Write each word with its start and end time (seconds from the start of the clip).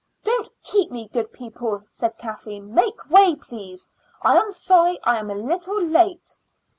Don't 0.23 0.49
keep 0.63 0.89
me, 0.89 1.07
good 1.09 1.31
people," 1.31 1.83
said 1.91 2.17
Kathleen. 2.17 2.73
"Make 2.73 3.07
way, 3.11 3.35
please. 3.35 3.87
I 4.23 4.35
am 4.39 4.51
sorry 4.51 4.99
I 5.03 5.19
am 5.19 5.29
a 5.29 5.35
little 5.35 5.79
late." 5.79 6.35